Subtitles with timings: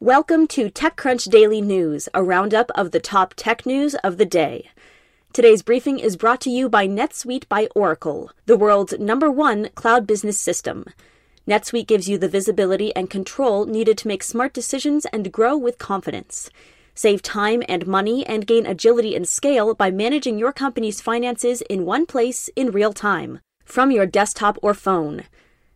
[0.00, 4.68] Welcome to TechCrunch Daily News, a roundup of the top tech news of the day.
[5.32, 10.04] Today's briefing is brought to you by NetSuite by Oracle, the world's number one cloud
[10.04, 10.84] business system.
[11.46, 15.78] NetSuite gives you the visibility and control needed to make smart decisions and grow with
[15.78, 16.50] confidence.
[16.96, 21.86] Save time and money and gain agility and scale by managing your company's finances in
[21.86, 25.22] one place in real time, from your desktop or phone.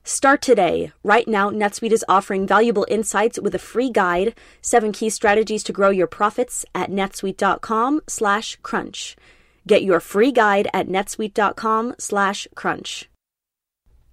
[0.09, 0.91] Start today.
[1.05, 5.71] Right now, NetSuite is offering valuable insights with a free guide, seven key strategies to
[5.71, 9.17] grow your profits at netsuite.com/crunch.
[9.67, 13.11] Get your free guide at netsuite.com/crunch.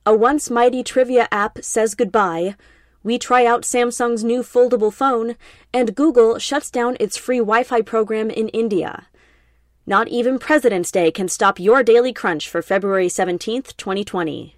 [0.05, 2.55] A once mighty trivia app says goodbye.
[3.01, 5.37] We try out Samsung's new foldable phone,
[5.73, 9.07] and Google shuts down its free Wi-Fi program in India.
[9.85, 14.57] Not even President's Day can stop your daily crunch for February 17th, 2020.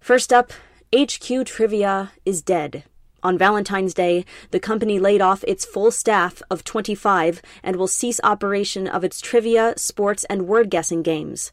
[0.00, 0.52] First up,
[0.94, 2.84] HQ Trivia is dead.
[3.22, 8.20] On Valentine's Day, the company laid off its full staff of 25 and will cease
[8.22, 11.50] operation of its trivia, sports, and word guessing games.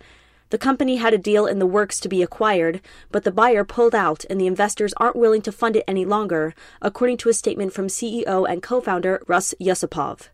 [0.52, 3.96] The company had a deal in the works to be acquired, but the buyer pulled
[3.96, 6.54] out and the investors aren't willing to fund it any longer,
[6.84, 10.30] according to a statement from CEO and co founder Rus Yusupov.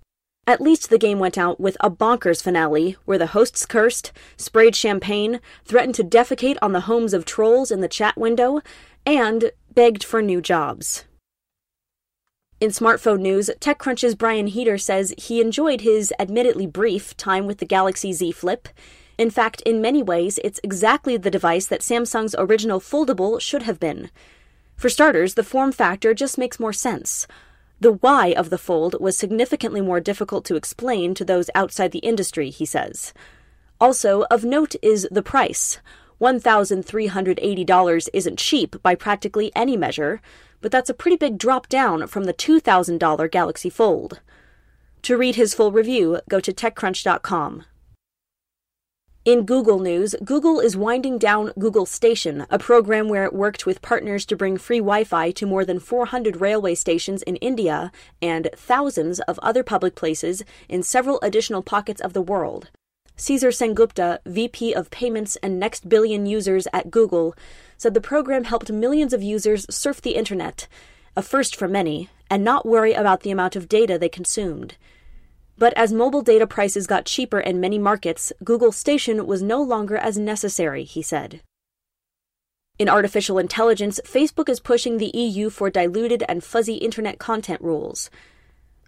[0.48, 4.76] At least the game went out with a bonkers finale where the hosts cursed, sprayed
[4.76, 8.62] champagne, threatened to defecate on the homes of trolls in the chat window,
[9.06, 11.06] and begged for new jobs.
[12.60, 17.66] In smartphone news, TechCrunch's Brian Heater says he enjoyed his admittedly brief time with the
[17.66, 18.68] Galaxy Z Flip.
[19.18, 23.80] In fact, in many ways, it's exactly the device that Samsung's original foldable should have
[23.80, 24.10] been.
[24.76, 27.28] For starters, the form factor just makes more sense.
[27.82, 32.00] The why of the fold was significantly more difficult to explain to those outside the
[32.00, 33.12] industry, he says.
[33.80, 35.80] Also, of note is the price.
[36.22, 40.22] $1,380 isn't cheap by practically any measure,
[40.62, 44.22] but that's a pretty big drop down from the $2,000 Galaxy Fold.
[45.02, 47.66] To read his full review, go to TechCrunch.com.
[49.24, 53.84] In Google news, Google is winding down Google Station, a program where it worked with
[53.84, 58.50] partners to bring free Wi Fi to more than 400 railway stations in India and
[58.56, 62.72] thousands of other public places in several additional pockets of the world.
[63.16, 67.36] Caesar Sengupta, VP of Payments and Next Billion Users at Google,
[67.78, 70.68] said the program helped millions of users surf the internet,
[71.16, 74.78] a first for many, and not worry about the amount of data they consumed.
[75.62, 79.96] But as mobile data prices got cheaper in many markets, Google Station was no longer
[79.96, 81.42] as necessary, he said.
[82.80, 88.10] In artificial intelligence, Facebook is pushing the EU for diluted and fuzzy internet content rules.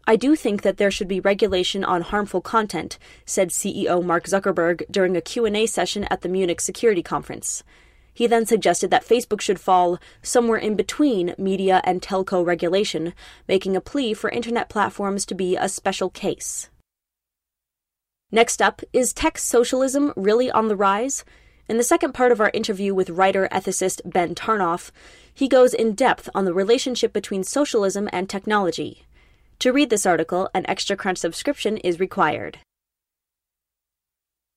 [0.07, 4.81] I do think that there should be regulation on harmful content, said CEO Mark Zuckerberg
[4.89, 7.63] during a Q&A session at the Munich Security Conference.
[8.13, 13.13] He then suggested that Facebook should fall somewhere in between media and telco regulation,
[13.48, 16.69] making a plea for internet platforms to be a special case.
[18.31, 21.24] Next up, is tech socialism really on the rise?
[21.69, 24.92] In the second part of our interview with writer ethicist Ben Tarnoff,
[25.33, 29.06] he goes in depth on the relationship between socialism and technology.
[29.60, 32.60] To read this article, an Extra Crunch subscription is required.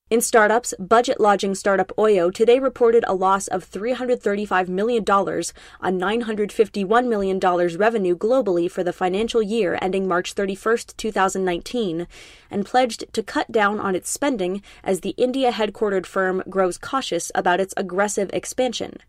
[0.09, 7.07] In startups, budget lodging startup Oyo today reported a loss of $335 million on $951
[7.09, 7.39] million
[7.77, 12.07] revenue globally for the financial year ending March 31, 2019,
[12.49, 17.29] and pledged to cut down on its spending as the India headquartered firm grows cautious
[17.35, 18.99] about its aggressive expansion.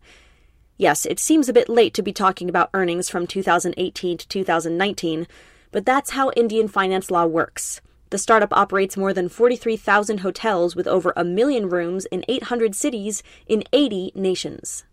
[0.75, 5.27] Yes, it seems a bit late to be talking about earnings from 2018 to 2019,
[5.71, 7.79] but that's how Indian finance law works.
[8.09, 13.21] The startup operates more than 43,000 hotels with over a million rooms in 800 cities
[13.47, 14.83] in 80 nations.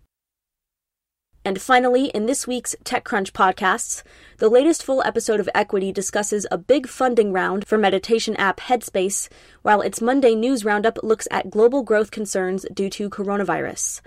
[1.47, 4.03] And finally, in this week's TechCrunch podcasts,
[4.39, 9.29] the latest full episode of Equity discusses a big funding round for meditation app Headspace,
[9.63, 14.01] while its Monday news roundup looks at global growth concerns due to coronavirus.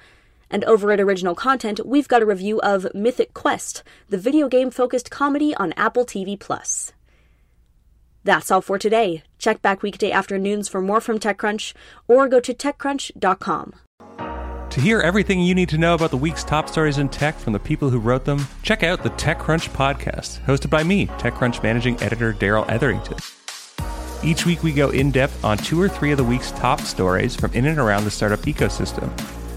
[0.52, 4.70] And over at Original Content, we've got a review of Mythic Quest, the video game
[4.70, 6.92] focused comedy on Apple TV Plus.
[8.24, 9.24] That's all for today.
[9.38, 11.74] Check back weekday afternoons for more from TechCrunch
[12.08, 13.74] or go to TechCrunch.com.
[14.70, 17.54] To hear everything you need to know about the week's top stories in tech from
[17.54, 22.02] the people who wrote them, check out the TechCrunch podcast, hosted by me, TechCrunch managing
[22.04, 23.18] editor Darrell Etherington.
[24.24, 27.36] Each week we go in depth on two or three of the week's top stories
[27.36, 29.10] from in and around the startup ecosystem